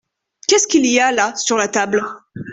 [0.47, 2.03] Qu’est-ce qu’il y a là sur la table?